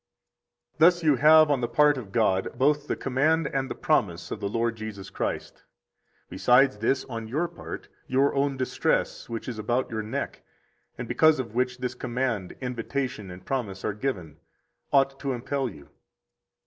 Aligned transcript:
71 0.79 0.87
Thus 0.87 1.03
you 1.03 1.15
have, 1.17 1.51
on 1.51 1.61
the 1.61 1.67
part 1.67 1.95
of 1.95 2.11
God, 2.11 2.57
both 2.57 2.87
the 2.87 2.95
command 2.95 3.45
and 3.45 3.69
the 3.69 3.75
promise 3.75 4.31
of 4.31 4.39
the 4.39 4.49
Lord 4.49 4.75
Jesus 4.75 5.11
Christ. 5.11 5.61
Besides 6.27 6.79
this, 6.79 7.05
on 7.05 7.27
your 7.27 7.47
part, 7.47 7.87
your 8.07 8.33
own 8.33 8.57
distress 8.57 9.29
which 9.29 9.47
is 9.47 9.59
about 9.59 9.91
your 9.91 10.01
neck, 10.01 10.41
and 10.97 11.07
because 11.07 11.37
of 11.39 11.53
which 11.53 11.77
this 11.77 11.93
command, 11.93 12.55
invitation, 12.61 13.29
and 13.29 13.45
promise 13.45 13.85
are 13.85 13.93
given, 13.93 14.37
ought 14.91 15.19
to 15.19 15.33
impel 15.33 15.69
you. 15.69 15.87